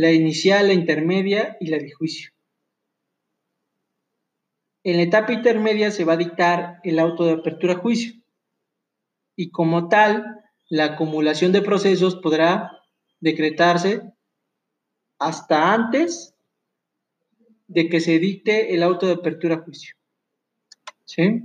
la 0.00 0.12
inicial, 0.12 0.68
la 0.68 0.72
intermedia 0.72 1.58
y 1.60 1.66
la 1.66 1.76
de 1.76 1.90
juicio. 1.90 2.30
En 4.82 4.96
la 4.96 5.02
etapa 5.02 5.34
intermedia 5.34 5.90
se 5.90 6.04
va 6.04 6.14
a 6.14 6.16
dictar 6.16 6.80
el 6.84 6.98
auto 6.98 7.24
de 7.24 7.32
apertura 7.32 7.74
a 7.74 7.78
juicio 7.78 8.14
y 9.36 9.50
como 9.50 9.88
tal, 9.88 10.39
la 10.70 10.84
acumulación 10.84 11.52
de 11.52 11.60
procesos 11.60 12.16
podrá 12.16 12.70
decretarse 13.20 14.00
hasta 15.18 15.74
antes 15.74 16.34
de 17.68 17.90
que 17.90 18.00
se 18.00 18.18
dicte 18.18 18.74
el 18.74 18.82
auto 18.82 19.06
de 19.06 19.12
apertura 19.12 19.56
a 19.56 19.58
juicio. 19.58 19.94
¿Sí? 21.04 21.42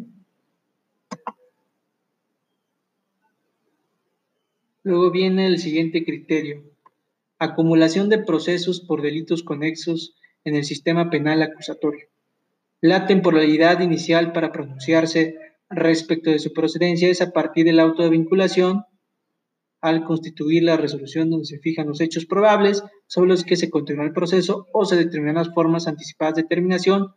Luego 4.84 5.12
viene 5.12 5.48
el 5.48 5.60
siguiente 5.60 6.06
criterio 6.06 6.64
acumulación 7.38 8.10
de 8.10 8.20
procesos 8.20 8.80
por 8.80 9.02
delitos 9.02 9.44
conexos 9.44 10.16
en 10.44 10.56
el 10.56 10.64
sistema 10.64 11.10
penal 11.10 11.42
acusatorio. 11.42 12.08
La 12.82 13.08
temporalidad 13.08 13.82
inicial 13.82 14.32
para 14.32 14.52
pronunciarse 14.52 15.36
respecto 15.70 16.30
de 16.30 16.40
su 16.40 16.54
procedencia 16.54 17.10
es 17.10 17.22
a 17.22 17.32
partir 17.32 17.66
del 17.66 17.80
auto 17.80 18.04
de 18.04 18.10
vinculación 18.10 18.86
al 19.86 20.04
constituir 20.04 20.64
la 20.64 20.78
resolución 20.78 21.30
donde 21.30 21.46
se 21.46 21.60
fijan 21.60 21.88
los 21.88 22.02
hechos 22.02 22.26
probables 22.26 22.82
sobre 23.06 23.30
los 23.30 23.44
que 23.44 23.56
se 23.56 23.70
continúa 23.70 24.06
el 24.06 24.14
proceso 24.14 24.68
o 24.74 24.84
se 24.84 24.96
determinan 24.96 25.36
las 25.36 25.54
formas 25.54 25.88
anticipadas 25.88 26.34
de 26.34 26.44
terminación, 26.44 27.14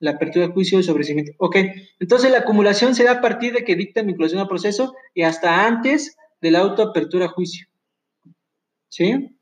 la 0.00 0.10
apertura 0.10 0.46
de 0.46 0.52
juicio 0.52 0.78
y 0.78 0.82
sobrecimiento. 0.82 1.32
Ok, 1.38 1.56
entonces 1.98 2.30
la 2.30 2.40
acumulación 2.40 2.94
será 2.94 3.12
a 3.12 3.20
partir 3.22 3.54
de 3.54 3.64
que 3.64 3.74
dicta 3.74 4.02
vinculación 4.02 4.38
al 4.38 4.48
proceso 4.48 4.94
y 5.14 5.22
hasta 5.22 5.66
antes 5.66 6.18
de 6.42 6.50
la 6.50 6.58
autoapertura 6.58 7.24
a 7.24 7.28
juicio. 7.28 7.68
¿Sí? 8.90 9.34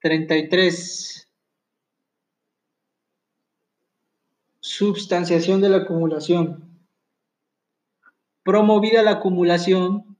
33. 0.00 1.25
Substanciación 4.78 5.62
de 5.62 5.70
la 5.70 5.78
acumulación. 5.78 6.84
Promovida 8.44 9.02
la 9.02 9.12
acumulación, 9.12 10.18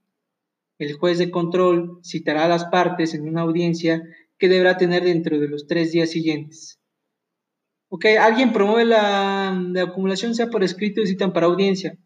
el 0.78 0.94
juez 0.94 1.18
de 1.18 1.30
control 1.30 2.00
citará 2.02 2.46
a 2.46 2.48
las 2.48 2.64
partes 2.64 3.12
en 3.12 3.28
una 3.28 3.42
audiencia 3.42 4.02
que 4.38 4.48
deberá 4.48 4.78
tener 4.78 5.04
dentro 5.04 5.38
de 5.38 5.48
los 5.48 5.66
tres 5.66 5.92
días 5.92 6.10
siguientes. 6.10 6.80
Ok, 7.90 8.06
alguien 8.18 8.54
promueve 8.54 8.86
la, 8.86 9.50
acumulación, 9.82 10.34
sea 10.34 10.46
por 10.46 10.64
escrito 10.64 11.02
y 11.02 11.06
citan 11.06 11.34
para 11.34 11.48
audiencia, 11.48 11.98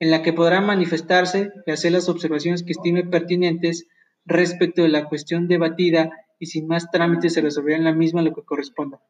en 0.00 0.10
la 0.10 0.20
que 0.20 0.34
podrá 0.34 0.60
manifestarse 0.60 1.48
y 1.64 1.70
hacer 1.70 1.92
las 1.92 2.10
observaciones 2.10 2.62
que 2.62 2.72
estime 2.72 3.04
pertinentes 3.04 3.86
respecto 4.26 4.82
de 4.82 4.88
la 4.88 5.08
cuestión 5.08 5.48
debatida 5.48 6.10
y 6.38 6.44
sin 6.44 6.66
más 6.66 6.90
trámites 6.90 7.32
se 7.32 7.40
resolverá 7.40 7.78
en 7.78 7.84
la 7.84 7.94
misma 7.94 8.20
lo 8.20 8.34
que 8.34 8.44
corresponda. 8.44 9.00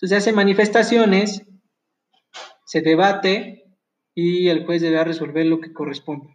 Entonces 0.00 0.16
hace 0.16 0.32
manifestaciones, 0.32 1.42
se 2.64 2.80
debate 2.80 3.66
y 4.14 4.48
el 4.48 4.64
juez 4.64 4.80
deberá 4.80 5.04
resolver 5.04 5.44
lo 5.44 5.60
que 5.60 5.74
corresponda. 5.74 6.34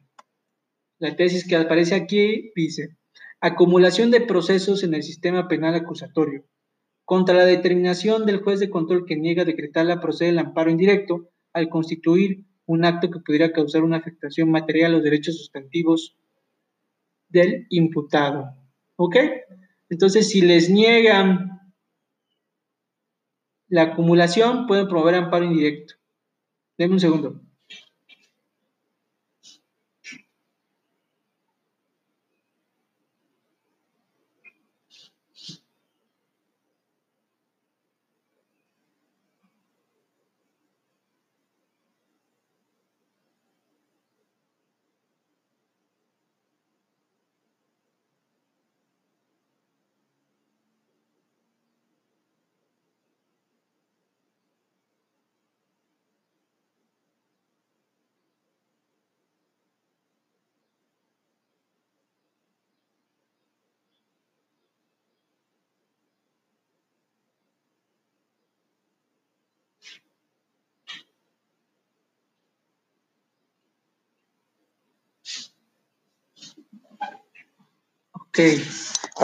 La 1.00 1.16
tesis 1.16 1.48
que 1.48 1.56
aparece 1.56 1.96
aquí 1.96 2.52
dice, 2.56 2.96
acumulación 3.42 4.12
de 4.12 4.22
procesos 4.22 4.84
en 4.84 4.94
el 4.94 5.02
sistema 5.02 5.48
penal 5.48 5.74
acusatorio. 5.74 6.46
Contra 7.06 7.34
la 7.34 7.46
determinación 7.46 8.28
del 8.28 8.44
juez 8.44 8.60
de 8.60 8.70
control 8.70 9.06
que 9.08 9.16
niega 9.16 9.46
decretar 9.46 9.88
la 9.88 10.00
procede 10.00 10.30
el 10.30 10.40
amparo 10.40 10.70
indirecto 10.70 11.32
al 11.52 11.68
constituir 11.68 12.46
un 12.68 12.86
acto 12.86 13.10
que 13.10 13.20
pudiera 13.20 13.52
causar 13.52 13.84
una 13.84 13.98
afectación 13.98 14.52
material 14.52 14.92
a 14.92 14.96
los 14.96 15.04
derechos 15.04 15.40
sustantivos 15.40 16.16
del 17.30 17.66
imputado. 17.72 18.46
¿Ok? 18.96 19.16
Entonces, 19.90 20.30
si 20.30 20.42
les 20.42 20.70
niegan 20.70 21.55
la 23.70 23.84
acumulación, 23.84 24.68
pueden 24.68 24.88
promover 24.88 25.16
amparo 25.16 25.46
indirecto. 25.46 25.96
Denme 26.78 26.96
un 26.96 27.00
segundo. 27.00 27.45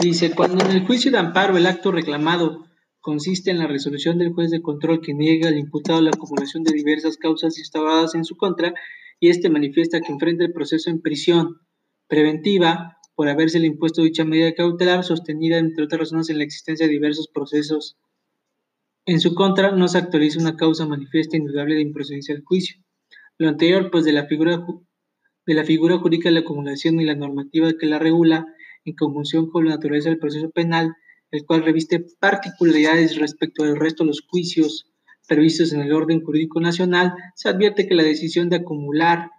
Dice, 0.01 0.32
cuando 0.36 0.63
en 0.65 0.72
el 0.72 0.86
juicio 0.86 1.12
de 1.12 1.18
amparo 1.18 1.58
el 1.58 1.65
acto 1.65 1.91
reclamado 1.91 2.65
consiste 3.00 3.51
en 3.51 3.58
la 3.58 3.68
resolución 3.68 4.18
del 4.18 4.34
juez 4.34 4.51
de 4.51 4.62
control 4.62 5.01
que 5.01 5.13
niega 5.13 5.50
al 5.50 5.58
imputado 5.58 6.01
la 6.01 6.12
acumulación 6.12 6.63
de 6.63 6.74
diversas 6.74 7.18
causas 7.18 7.58
instauradas 7.58 8.15
en 8.15 8.25
su 8.25 8.38
contra 8.38 8.74
y 9.20 9.30
éste 9.30 9.50
manifiesta 9.50 10.01
que 10.01 10.12
enfrenta 10.12 10.44
el 10.44 10.53
proceso 10.53 10.89
en 10.89 11.01
prisión 11.01 11.60
preventiva 12.08 12.98
por 13.15 13.27
haberse 13.27 13.60
impuesto 13.60 14.01
dicha 14.01 14.24
medida 14.24 14.53
cautelar 14.53 15.03
sostenida 15.03 15.58
entre 15.58 15.84
otras 15.84 16.01
razones 16.01 16.30
en 16.30 16.38
la 16.38 16.44
existencia 16.44 16.86
de 16.86 16.94
diversos 16.94 17.27
procesos 17.27 17.98
en 19.06 19.20
su 19.20 19.34
contra 19.34 19.72
no 19.72 19.88
se 19.88 19.98
actualiza 19.98 20.39
una 20.39 20.56
causa 20.56 20.86
manifiesta 20.86 21.36
indudable 21.36 21.75
de 21.75 21.82
improcedencia 21.82 22.36
del 22.36 22.44
juicio. 22.44 22.82
Lo 23.38 23.50
anterior, 23.50 23.89
pues 23.91 24.06
de 24.06 24.13
la 24.13 24.25
figura 24.25 24.65
de 25.48 25.53
la 25.56 25.63
figura 25.63 25.98
jurídica 25.98 26.30
de 26.30 26.36
la 26.36 26.41
acumulación 26.41 27.00
y 27.01 27.06
la 27.06 27.15
normativa 27.15 27.74
que 27.74 27.88
la 27.88 27.98
regula, 27.98 28.46
en 28.86 28.96
conjunción 28.96 29.50
con 29.50 29.66
la 29.66 29.72
naturaleza 29.72 30.10
del 30.10 30.20
proceso 30.20 30.50
penal, 30.50 30.96
el 31.32 31.46
cual 31.46 31.64
reviste 31.64 32.06
particularidades 32.20 33.18
respecto 33.18 33.64
del 33.64 33.78
resto 33.78 34.04
de 34.04 34.08
los 34.08 34.22
juicios 34.22 34.88
previstos 35.28 35.72
en 35.72 35.82
el 35.82 35.94
orden 35.94 36.24
jurídico 36.24 36.60
nacional, 36.60 37.14
se 37.36 37.50
advierte 37.50 37.88
que 37.88 37.96
la 37.96 38.04
decisión 38.04 38.50
de 38.50 38.58
acumular 38.58 39.30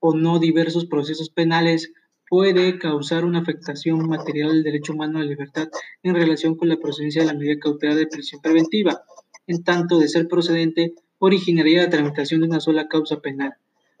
o 0.00 0.16
no 0.16 0.40
diversos 0.40 0.86
procesos 0.86 1.30
penales 1.30 1.92
puede 2.28 2.78
causar 2.78 3.24
una 3.24 3.40
afectación 3.40 4.08
material 4.08 4.50
del 4.50 4.62
derecho 4.62 4.94
humano 4.94 5.18
a 5.18 5.22
la 5.22 5.28
libertad 5.28 5.68
en 6.02 6.14
relación 6.14 6.56
con 6.56 6.68
la 6.68 6.78
procedencia 6.78 7.22
de 7.22 7.28
la 7.28 7.34
medida 7.34 7.60
cautelar 7.60 7.94
de 7.94 8.06
prisión 8.06 8.40
preventiva, 8.40 9.02
en 9.46 9.62
tanto 9.62 9.98
de 9.98 10.08
ser 10.08 10.28
procedente, 10.28 10.94
originaría 11.18 11.82
la 11.82 11.90
tramitación 11.90 12.40
de 12.40 12.46
una 12.48 12.60
sola 12.60 12.88
causa 12.88 13.20
penal. 13.20 13.54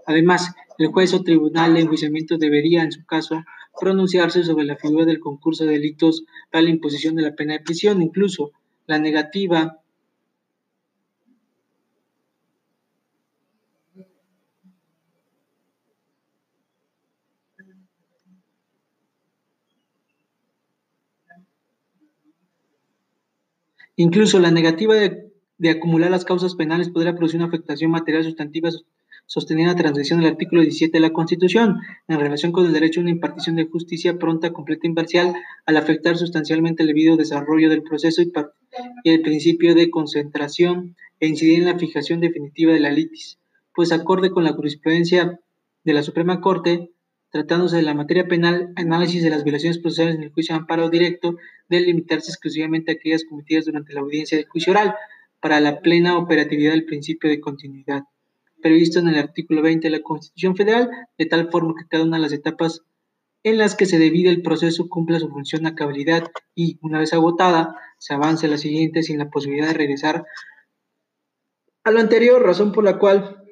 Además, 0.06 0.52
el 0.78 0.88
juez 0.88 1.14
o 1.14 1.22
tribunal 1.22 1.74
de 1.74 1.80
enjuiciamiento 1.80 2.38
debería, 2.38 2.82
en 2.82 2.90
su 2.90 3.04
caso, 3.04 3.44
pronunciarse 3.78 4.44
sobre 4.44 4.64
la 4.64 4.76
figura 4.76 5.04
del 5.04 5.20
concurso 5.20 5.64
de 5.64 5.72
delitos 5.72 6.24
para 6.50 6.62
la 6.62 6.70
imposición 6.70 7.16
de 7.16 7.22
la 7.22 7.34
pena 7.34 7.54
de 7.54 7.60
prisión. 7.60 8.02
Incluso 8.02 8.52
la 8.86 8.98
negativa 8.98 9.78
Incluso 23.96 24.40
la 24.40 24.50
negativa 24.50 24.94
de, 24.94 25.30
de, 25.58 25.70
acumular 25.70 26.10
las 26.10 26.24
causas 26.24 26.54
penales 26.54 26.88
podría 26.88 27.14
producir 27.14 27.38
una 27.38 27.48
afectación 27.48 27.90
material 27.90 28.24
sustantiva 28.24 28.70
sostenida 29.32 29.68
la 29.68 29.76
transgresión 29.76 30.20
del 30.20 30.28
artículo 30.28 30.60
17 30.60 30.92
de 30.92 31.00
la 31.00 31.14
Constitución. 31.14 31.80
En 32.06 32.20
relación 32.20 32.52
con 32.52 32.66
el 32.66 32.72
derecho 32.74 33.00
a 33.00 33.04
una 33.04 33.12
impartición 33.12 33.56
de 33.56 33.64
justicia 33.64 34.18
pronta, 34.18 34.52
completa 34.52 34.82
e 34.84 34.88
imparcial, 34.88 35.34
al 35.64 35.78
afectar 35.78 36.18
sustancialmente 36.18 36.82
el 36.82 36.88
debido 36.88 37.16
desarrollo 37.16 37.70
del 37.70 37.82
proceso 37.82 38.20
y, 38.20 38.30
y 39.04 39.10
el 39.10 39.22
principio 39.22 39.74
de 39.74 39.88
concentración 39.88 40.96
e 41.18 41.28
incidir 41.28 41.60
en 41.60 41.64
la 41.64 41.78
fijación 41.78 42.20
definitiva 42.20 42.74
de 42.74 42.80
la 42.80 42.90
litis, 42.90 43.38
pues 43.74 43.90
acorde 43.92 44.30
con 44.30 44.44
la 44.44 44.52
jurisprudencia 44.52 45.40
de 45.82 45.94
la 45.94 46.02
Suprema 46.02 46.42
Corte, 46.42 46.90
tratándose 47.30 47.76
de 47.76 47.84
la 47.84 47.94
materia 47.94 48.28
penal, 48.28 48.74
análisis 48.76 49.22
de 49.22 49.30
las 49.30 49.44
violaciones 49.44 49.78
procesales 49.78 50.16
en 50.16 50.24
el 50.24 50.32
juicio 50.32 50.54
de 50.54 50.60
amparo 50.60 50.90
directo 50.90 51.36
debe 51.70 51.86
limitarse 51.86 52.30
exclusivamente 52.30 52.92
a 52.92 52.94
aquellas 52.96 53.24
cometidas 53.24 53.64
durante 53.64 53.94
la 53.94 54.00
audiencia 54.00 54.36
de 54.36 54.44
juicio 54.44 54.72
oral, 54.72 54.94
para 55.40 55.58
la 55.58 55.80
plena 55.80 56.18
operatividad 56.18 56.72
del 56.72 56.84
principio 56.84 57.30
de 57.30 57.40
continuidad 57.40 58.02
previsto 58.62 59.00
en 59.00 59.08
el 59.08 59.18
artículo 59.18 59.60
20 59.60 59.88
de 59.88 59.98
la 59.98 60.02
Constitución 60.02 60.56
Federal, 60.56 60.90
de 61.18 61.26
tal 61.26 61.50
forma 61.50 61.74
que 61.78 61.88
cada 61.88 62.04
una 62.04 62.16
de 62.16 62.22
las 62.22 62.32
etapas 62.32 62.80
en 63.42 63.58
las 63.58 63.74
que 63.74 63.86
se 63.86 63.98
divide 63.98 64.30
el 64.30 64.42
proceso 64.42 64.88
cumpla 64.88 65.18
su 65.18 65.28
función 65.28 65.66
a 65.66 65.74
cabalidad 65.74 66.30
y, 66.54 66.78
una 66.80 67.00
vez 67.00 67.12
agotada, 67.12 67.76
se 67.98 68.14
avance 68.14 68.46
a 68.46 68.50
la 68.50 68.58
siguiente 68.58 69.02
sin 69.02 69.18
la 69.18 69.30
posibilidad 69.30 69.68
de 69.68 69.74
regresar 69.74 70.24
a 71.84 71.90
lo 71.90 71.98
anterior, 71.98 72.40
razón 72.42 72.72
por 72.72 72.84
la 72.84 72.98
cual 72.98 73.42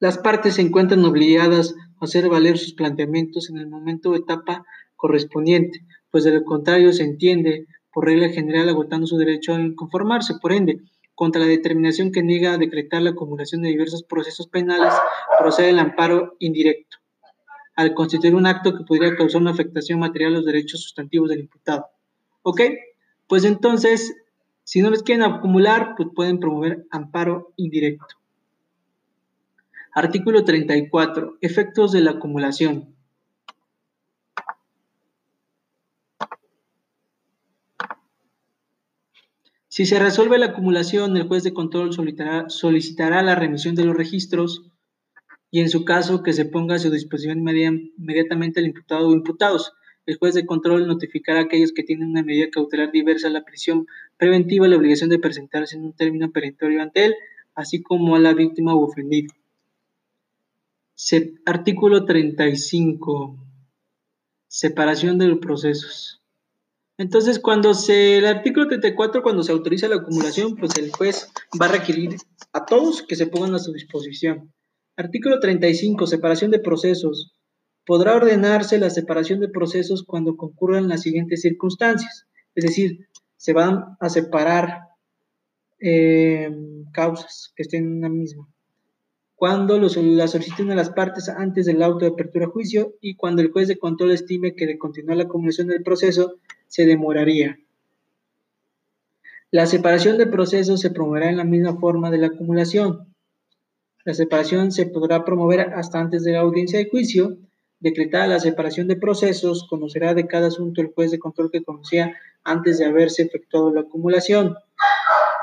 las 0.00 0.18
partes 0.18 0.54
se 0.54 0.62
encuentran 0.62 1.04
obligadas 1.04 1.74
a 2.00 2.04
hacer 2.04 2.28
valer 2.28 2.58
sus 2.58 2.74
planteamientos 2.74 3.50
en 3.50 3.58
el 3.58 3.66
momento 3.66 4.10
o 4.10 4.16
etapa 4.16 4.64
correspondiente, 4.96 5.84
pues 6.10 6.24
de 6.24 6.32
lo 6.32 6.44
contrario 6.44 6.92
se 6.92 7.04
entiende 7.04 7.66
por 7.92 8.06
regla 8.06 8.28
general 8.30 8.68
agotando 8.68 9.06
su 9.06 9.18
derecho 9.18 9.54
a 9.54 9.58
conformarse. 9.76 10.34
Por 10.40 10.52
ende, 10.52 10.80
contra 11.14 11.42
la 11.42 11.46
determinación 11.48 12.12
que 12.12 12.22
niega 12.22 12.52
a 12.52 12.58
decretar 12.58 13.02
la 13.02 13.10
acumulación 13.10 13.62
de 13.62 13.68
diversos 13.68 14.02
procesos 14.02 14.48
penales, 14.48 14.92
procede 15.38 15.70
el 15.70 15.78
amparo 15.78 16.36
indirecto, 16.38 16.98
al 17.76 17.94
constituir 17.94 18.34
un 18.34 18.46
acto 18.46 18.76
que 18.76 18.84
podría 18.84 19.16
causar 19.16 19.40
una 19.40 19.52
afectación 19.52 19.98
material 20.00 20.32
a 20.32 20.36
los 20.36 20.46
derechos 20.46 20.82
sustantivos 20.82 21.30
del 21.30 21.40
imputado. 21.40 21.86
¿Ok? 22.42 22.60
Pues 23.26 23.44
entonces, 23.44 24.14
si 24.64 24.82
no 24.82 24.90
les 24.90 25.02
quieren 25.02 25.24
acumular, 25.24 25.94
pues 25.96 26.08
pueden 26.14 26.40
promover 26.40 26.86
amparo 26.90 27.52
indirecto. 27.56 28.16
Artículo 29.92 30.44
34. 30.44 31.38
Efectos 31.40 31.92
de 31.92 32.00
la 32.00 32.12
acumulación. 32.12 32.93
Si 39.74 39.86
se 39.86 39.98
resuelve 39.98 40.38
la 40.38 40.46
acumulación, 40.46 41.16
el 41.16 41.26
juez 41.26 41.42
de 41.42 41.52
control 41.52 41.92
solicitará, 41.92 43.22
la 43.24 43.34
remisión 43.34 43.74
de 43.74 43.84
los 43.84 43.96
registros 43.96 44.62
y 45.50 45.58
en 45.58 45.68
su 45.68 45.84
caso 45.84 46.22
que 46.22 46.32
se 46.32 46.44
ponga 46.44 46.76
a 46.76 46.78
su 46.78 46.92
disposición 46.92 47.40
inmediatamente 47.40 48.60
al 48.60 48.66
imputado 48.66 49.08
o 49.08 49.12
imputados. 49.12 49.72
El 50.06 50.16
juez 50.16 50.34
de 50.34 50.46
control 50.46 50.86
notificará 50.86 51.40
a 51.40 51.42
aquellos 51.42 51.72
que 51.72 51.82
tienen 51.82 52.10
una 52.10 52.22
medida 52.22 52.50
cautelar 52.52 52.92
diversa 52.92 53.26
a 53.26 53.32
la 53.32 53.44
prisión 53.44 53.88
preventiva 54.16 54.68
la 54.68 54.76
obligación 54.76 55.10
de 55.10 55.18
presentarse 55.18 55.74
en 55.74 55.86
un 55.86 55.92
término 55.92 56.30
perentorio 56.30 56.80
ante 56.80 57.06
él, 57.06 57.16
así 57.56 57.82
como 57.82 58.14
a 58.14 58.20
la 58.20 58.32
víctima 58.32 58.76
u 58.76 58.84
ofendido. 58.84 59.34
artículo 61.46 62.04
35. 62.04 63.36
Separación 64.46 65.18
de 65.18 65.26
los 65.26 65.38
procesos. 65.40 66.23
Entonces, 66.96 67.40
cuando 67.40 67.74
se, 67.74 68.18
el 68.18 68.26
artículo 68.26 68.68
34, 68.68 69.22
cuando 69.22 69.42
se 69.42 69.50
autoriza 69.50 69.88
la 69.88 69.96
acumulación, 69.96 70.54
pues 70.54 70.76
el 70.78 70.92
juez 70.92 71.28
va 71.60 71.66
a 71.66 71.72
requerir 71.72 72.16
a 72.52 72.64
todos 72.64 73.02
que 73.02 73.16
se 73.16 73.26
pongan 73.26 73.54
a 73.54 73.58
su 73.58 73.72
disposición. 73.72 74.52
Artículo 74.96 75.40
35, 75.40 76.06
separación 76.06 76.52
de 76.52 76.60
procesos. 76.60 77.32
Podrá 77.84 78.14
ordenarse 78.14 78.78
la 78.78 78.90
separación 78.90 79.40
de 79.40 79.48
procesos 79.48 80.04
cuando 80.04 80.36
concurran 80.36 80.88
las 80.88 81.02
siguientes 81.02 81.40
circunstancias. 81.42 82.26
Es 82.54 82.64
decir, 82.64 83.08
se 83.36 83.52
van 83.52 83.96
a 83.98 84.08
separar 84.08 84.82
eh, 85.80 86.48
causas 86.92 87.52
que 87.56 87.64
estén 87.64 87.84
en 87.84 87.98
una 87.98 88.08
misma. 88.08 88.48
Cuando 89.34 89.78
los, 89.78 89.96
la 89.96 90.28
soliciten 90.28 90.70
a 90.70 90.76
las 90.76 90.90
partes 90.90 91.28
antes 91.28 91.66
del 91.66 91.82
auto 91.82 92.04
de 92.04 92.12
apertura 92.12 92.46
a 92.46 92.50
juicio 92.50 92.94
y 93.00 93.16
cuando 93.16 93.42
el 93.42 93.50
juez 93.50 93.66
de 93.66 93.78
control 93.78 94.12
estime 94.12 94.54
que 94.54 94.66
de 94.66 94.78
continuar 94.78 95.16
la 95.16 95.24
acumulación 95.24 95.66
del 95.66 95.82
proceso 95.82 96.36
se 96.74 96.86
demoraría. 96.86 97.56
La 99.52 99.64
separación 99.66 100.18
de 100.18 100.26
procesos 100.26 100.80
se 100.80 100.90
promoverá 100.90 101.30
en 101.30 101.36
la 101.36 101.44
misma 101.44 101.76
forma 101.78 102.10
de 102.10 102.18
la 102.18 102.26
acumulación. 102.26 103.14
La 104.04 104.12
separación 104.12 104.72
se 104.72 104.86
podrá 104.86 105.24
promover 105.24 105.60
hasta 105.60 106.00
antes 106.00 106.24
de 106.24 106.32
la 106.32 106.40
audiencia 106.40 106.80
de 106.80 106.90
juicio. 106.90 107.38
Decretada 107.78 108.26
la 108.26 108.40
separación 108.40 108.88
de 108.88 108.96
procesos, 108.96 109.68
conocerá 109.70 110.14
de 110.14 110.26
cada 110.26 110.48
asunto 110.48 110.80
el 110.80 110.92
juez 110.92 111.12
de 111.12 111.20
control 111.20 111.52
que 111.52 111.62
conocía 111.62 112.12
antes 112.42 112.78
de 112.78 112.86
haberse 112.86 113.22
efectuado 113.22 113.72
la 113.72 113.82
acumulación. 113.82 114.56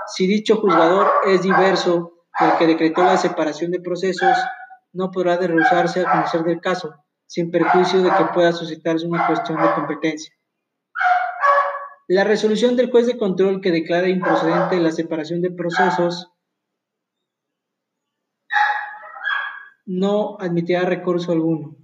Si 0.07 0.27
dicho 0.27 0.57
juzgador 0.57 1.07
es 1.27 1.43
diverso 1.43 2.25
del 2.41 2.57
que 2.59 2.67
decretó 2.67 3.05
la 3.05 3.15
separación 3.15 3.71
de 3.71 3.79
procesos, 3.79 4.35
no 4.91 5.11
podrá 5.11 5.37
derruzarse 5.37 6.01
a 6.01 6.11
conocer 6.11 6.43
del 6.43 6.59
caso, 6.59 6.93
sin 7.25 7.51
perjuicio 7.51 8.03
de 8.03 8.09
que 8.09 8.25
pueda 8.33 8.51
suscitarse 8.51 9.07
una 9.07 9.25
cuestión 9.27 9.61
de 9.61 9.73
competencia. 9.75 10.33
La 12.13 12.25
resolución 12.25 12.75
del 12.75 12.91
juez 12.91 13.07
de 13.07 13.17
control 13.17 13.61
que 13.61 13.71
declara 13.71 14.09
improcedente 14.09 14.81
la 14.81 14.91
separación 14.91 15.41
de 15.41 15.49
procesos 15.49 16.29
no 19.85 20.35
admitirá 20.41 20.81
recurso 20.81 21.31
alguno. 21.31 21.77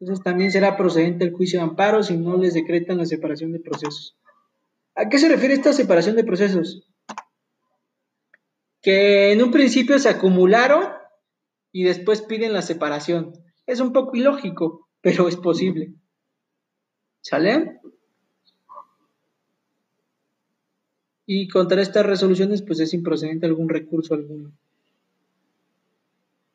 Entonces 0.00 0.22
también 0.22 0.52
será 0.52 0.76
procedente 0.76 1.24
el 1.24 1.32
juicio 1.32 1.58
de 1.58 1.64
amparo 1.64 2.02
si 2.02 2.18
no 2.18 2.36
les 2.36 2.52
decretan 2.52 2.98
la 2.98 3.06
separación 3.06 3.52
de 3.52 3.60
procesos. 3.60 4.18
¿A 4.94 5.08
qué 5.08 5.16
se 5.16 5.30
refiere 5.30 5.54
esta 5.54 5.72
separación 5.72 6.14
de 6.14 6.24
procesos? 6.24 6.86
Que 8.82 9.32
en 9.32 9.42
un 9.42 9.50
principio 9.50 9.98
se 9.98 10.10
acumularon 10.10 10.92
y 11.72 11.84
después 11.84 12.20
piden 12.20 12.52
la 12.52 12.60
separación. 12.60 13.32
Es 13.64 13.80
un 13.80 13.94
poco 13.94 14.14
ilógico, 14.14 14.90
pero 15.00 15.26
es 15.26 15.36
posible. 15.36 15.94
¿Sale? 17.22 17.80
Y 21.32 21.46
contra 21.46 21.80
estas 21.80 22.04
resoluciones 22.04 22.60
pues 22.60 22.80
es 22.80 22.92
improcedente 22.92 23.46
algún 23.46 23.68
recurso 23.68 24.14
alguno. 24.14 24.50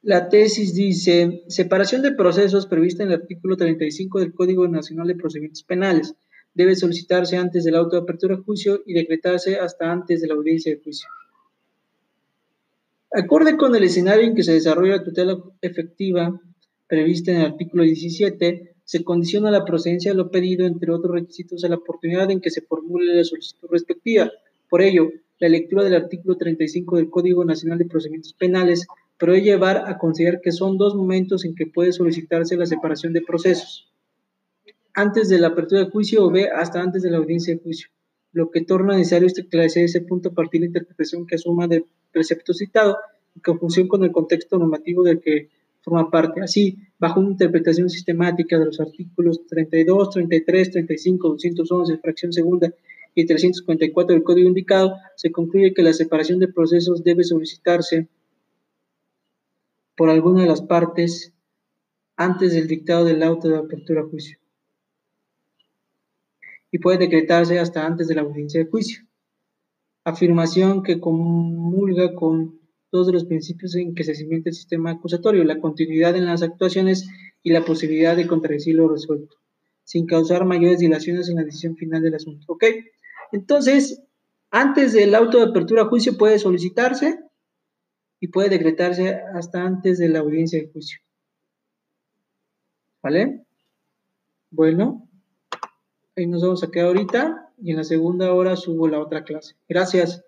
La 0.01 0.27
tesis 0.27 0.75
dice, 0.75 1.43
separación 1.47 2.01
de 2.01 2.11
procesos 2.11 2.67
prevista 2.67 3.01
en 3.01 3.07
el 3.07 3.21
artículo 3.21 3.55
35 3.55 4.19
del 4.19 4.33
Código 4.33 4.67
Nacional 4.67 5.07
de 5.07 5.15
Procedimientos 5.15 5.63
Penales. 5.63 6.13
Debe 6.53 6.75
solicitarse 6.75 7.38
antes 7.38 7.63
del 7.63 7.75
auto 7.75 7.95
de 7.95 8.01
apertura 8.01 8.35
de 8.35 8.43
juicio 8.43 8.83
y 8.85 8.93
decretarse 8.93 9.55
hasta 9.55 9.89
antes 9.89 10.19
de 10.19 10.27
la 10.27 10.33
audiencia 10.33 10.75
de 10.75 10.81
juicio. 10.81 11.07
Acorde 13.13 13.55
con 13.55 13.73
el 13.77 13.83
escenario 13.85 14.25
en 14.25 14.35
que 14.35 14.43
se 14.43 14.51
desarrolla 14.51 14.97
la 14.97 15.03
tutela 15.05 15.38
efectiva 15.61 16.38
prevista 16.85 17.31
en 17.31 17.38
el 17.38 17.45
artículo 17.45 17.83
17, 17.83 18.75
se 18.83 19.03
condiciona 19.05 19.49
la 19.51 19.63
procedencia 19.63 20.11
de 20.11 20.17
lo 20.17 20.29
pedido, 20.29 20.67
entre 20.67 20.91
otros 20.91 21.13
requisitos, 21.13 21.63
a 21.63 21.69
la 21.69 21.77
oportunidad 21.77 22.29
en 22.29 22.41
que 22.41 22.51
se 22.51 22.59
formule 22.59 23.15
la 23.15 23.23
solicitud 23.23 23.69
respectiva. 23.71 24.29
Por 24.69 24.82
ello, 24.82 25.10
la 25.39 25.49
lectura 25.49 25.84
del 25.84 25.95
artículo 25.95 26.38
35 26.38 26.97
del 26.97 27.10
Código 27.10 27.43
Nacional 27.43 27.78
de 27.78 27.86
Procedimientos 27.86 28.34
Penales 28.34 28.88
puede 29.17 29.41
llevar 29.41 29.84
a 29.88 29.97
considerar 29.97 30.41
que 30.41 30.51
son 30.51 30.78
dos 30.78 30.95
momentos 30.95 31.45
en 31.45 31.56
que 31.56 31.67
puede 31.67 31.91
solicitarse 31.91 32.58
la 32.58 32.65
separación 32.65 33.13
de 33.13 33.21
procesos. 33.21 33.91
Antes 34.93 35.30
de 35.30 35.39
la 35.39 35.47
apertura 35.47 35.84
de 35.84 35.91
juicio 35.91 36.25
o 36.25 36.32
B, 36.32 36.49
hasta 36.49 36.82
antes 36.82 37.04
de 37.04 37.12
la 37.12 37.17
audiencia 37.17 37.54
de 37.54 37.62
juicio, 37.62 37.89
lo 38.32 38.49
que 38.49 38.62
torna 38.62 38.95
necesario 38.95 39.28
establecer 39.28 39.86
ese 39.86 40.01
punto 40.01 40.30
a 40.30 40.34
partir 40.34 40.62
de 40.62 40.67
la 40.67 40.69
interpretación 40.69 41.25
que 41.25 41.36
asuma 41.36 41.67
del 41.67 41.86
precepto 42.12 42.54
citado 42.54 42.97
en 43.36 43.41
conjunción 43.41 43.88
con 43.88 44.04
el 44.04 44.12
contexto 44.12 44.58
normativo 44.58 45.04
del 45.04 45.19
que 45.19 45.49
forma 45.82 46.10
parte. 46.10 46.41
Así, 46.41 46.78
bajo 46.97 47.19
una 47.19 47.32
interpretación 47.32 47.89
sistemática 47.89 48.58
de 48.58 48.65
los 48.65 48.80
artículos 48.80 49.45
32, 49.47 50.10
33, 50.10 50.71
35, 50.71 51.30
211, 51.30 51.97
fracción 51.97 52.34
segunda 52.34 52.73
y 53.15 53.25
354 53.25 54.13
del 54.13 54.23
código 54.23 54.47
indicado, 54.47 54.95
se 55.15 55.32
concluye 55.32 55.73
que 55.73 55.82
la 55.82 55.93
separación 55.93 56.39
de 56.39 56.49
procesos 56.49 57.04
debe 57.04 57.23
solicitarse 57.23 58.10
por 59.95 60.10
alguna 60.10 60.41
de 60.41 60.49
las 60.49 60.62
partes 60.62 61.34
antes 62.17 62.54
del 62.54 62.67
dictado 62.67 63.06
del 63.06 63.23
auto 63.23 63.47
de 63.47 63.58
apertura 63.58 64.01
a 64.01 64.06
juicio 64.06 64.38
y 66.75 66.80
puede 66.80 66.97
decretarse 66.97 67.58
hasta 67.58 67.86
antes 67.86 68.10
de 68.10 68.15
la 68.15 68.21
audiencia 68.21 68.62
de 68.62 68.69
juicio. 68.69 69.06
Afirmación 70.04 70.84
que 70.84 70.99
comulga 70.99 72.13
con 72.13 72.60
dos 72.91 73.08
de 73.08 73.13
los 73.13 73.23
principios 73.23 73.75
en 73.75 73.95
que 73.95 74.04
se 74.04 74.13
cimienta 74.13 74.49
el 74.49 74.56
sistema 74.56 74.91
acusatorio, 74.91 75.45
la 75.45 75.62
continuidad 75.62 76.17
en 76.17 76.25
las 76.25 76.43
actuaciones 76.43 77.08
y 77.41 77.51
la 77.51 77.63
posibilidad 77.63 78.17
de 78.17 78.28
contradecir 78.28 78.75
lo 78.75 78.89
resuelto, 78.89 79.38
sin 79.86 80.06
causar 80.06 80.43
mayores 80.43 80.80
dilaciones 80.80 81.30
en 81.30 81.38
la 81.38 81.43
decisión 81.43 81.78
final 81.78 82.01
del 82.01 82.15
asunto. 82.15 82.45
¿Ok? 82.49 82.65
Entonces, 83.36 84.02
antes 84.50 84.93
del 84.93 85.13
auto 85.13 85.39
de 85.39 85.50
apertura 85.50 85.82
a 85.82 85.88
juicio 85.88 86.17
puede 86.17 86.39
solicitarse 86.39 87.19
y 88.21 88.30
puede 88.30 88.48
decretarse 88.48 89.19
hasta 89.34 89.62
antes 89.62 89.98
de 89.98 90.08
la 90.08 90.19
audiencia 90.19 90.58
de 90.58 90.71
juicio. 90.71 91.00
¿Vale? 93.04 93.45
Bueno, 94.52 95.10
ahí 96.15 96.28
nos 96.28 96.43
vamos 96.43 96.63
a 96.63 96.71
quedar 96.71 96.88
ahorita 96.88 97.52
y 97.62 97.71
en 97.71 97.78
la 97.78 97.84
segunda 97.84 98.34
hora 98.34 98.56
subo 98.56 98.88
la 98.88 99.02
otra 99.02 99.26
clase. 99.26 99.56
Gracias. 99.67 100.26